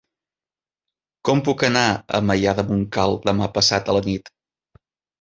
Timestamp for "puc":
1.51-1.67